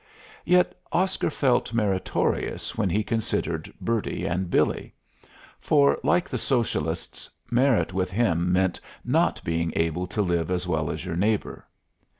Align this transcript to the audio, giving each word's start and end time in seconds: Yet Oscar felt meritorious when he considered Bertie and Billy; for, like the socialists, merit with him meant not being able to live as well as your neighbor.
Yet 0.45 0.73
Oscar 0.91 1.29
felt 1.29 1.75
meritorious 1.75 2.75
when 2.75 2.89
he 2.89 3.03
considered 3.03 3.71
Bertie 3.79 4.25
and 4.25 4.49
Billy; 4.49 4.95
for, 5.59 5.99
like 6.03 6.27
the 6.27 6.39
socialists, 6.39 7.29
merit 7.51 7.93
with 7.93 8.09
him 8.09 8.51
meant 8.51 8.81
not 9.05 9.43
being 9.43 9.71
able 9.75 10.07
to 10.07 10.23
live 10.23 10.49
as 10.49 10.65
well 10.65 10.89
as 10.89 11.05
your 11.05 11.15
neighbor. 11.15 11.67